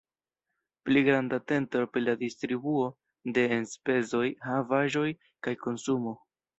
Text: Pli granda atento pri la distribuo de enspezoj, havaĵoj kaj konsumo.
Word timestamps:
Pli 0.87 1.03
granda 1.07 1.39
atento 1.41 1.83
pri 1.91 2.03
la 2.07 2.17
distribuo 2.23 2.89
de 3.39 3.47
enspezoj, 3.61 4.27
havaĵoj 4.51 5.09
kaj 5.47 5.59
konsumo. 5.65 6.21